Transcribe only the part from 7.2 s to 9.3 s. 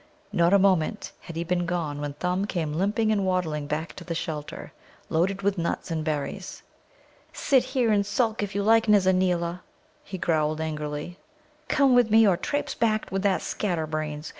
"Sit here and sulk, if you like, Nizza